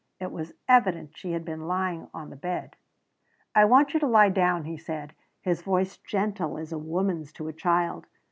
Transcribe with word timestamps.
It 0.19 0.31
was 0.31 0.55
evident 0.67 1.15
she 1.15 1.33
had 1.33 1.45
been 1.45 1.67
lying 1.67 2.09
on 2.11 2.31
the 2.31 2.35
bed. 2.35 2.75
"I 3.53 3.65
want 3.65 3.93
you 3.93 3.99
to 3.99 4.07
lie 4.07 4.29
down," 4.29 4.63
he 4.63 4.75
said, 4.75 5.13
his 5.41 5.61
voice 5.61 5.97
gentle 5.97 6.57
as 6.57 6.71
a 6.71 6.79
woman's 6.79 7.31
to 7.33 7.47
a 7.47 7.53
child. 7.53 8.07